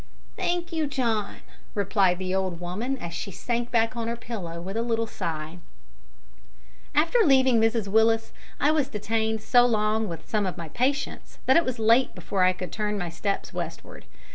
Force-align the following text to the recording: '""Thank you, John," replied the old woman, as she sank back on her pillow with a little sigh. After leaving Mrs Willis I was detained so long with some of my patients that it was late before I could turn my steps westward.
'""Thank 0.35 0.73
you, 0.73 0.87
John," 0.87 1.41
replied 1.75 2.17
the 2.17 2.33
old 2.33 2.59
woman, 2.59 2.97
as 2.97 3.13
she 3.13 3.29
sank 3.29 3.69
back 3.69 3.95
on 3.95 4.07
her 4.07 4.15
pillow 4.15 4.59
with 4.59 4.75
a 4.75 4.81
little 4.81 5.05
sigh. 5.05 5.59
After 6.95 7.19
leaving 7.23 7.61
Mrs 7.61 7.87
Willis 7.87 8.33
I 8.59 8.71
was 8.71 8.87
detained 8.89 9.43
so 9.43 9.63
long 9.63 10.07
with 10.09 10.27
some 10.27 10.47
of 10.47 10.57
my 10.57 10.69
patients 10.69 11.37
that 11.45 11.55
it 11.55 11.65
was 11.65 11.77
late 11.77 12.15
before 12.15 12.43
I 12.43 12.51
could 12.51 12.71
turn 12.71 12.97
my 12.97 13.09
steps 13.11 13.53
westward. 13.53 14.05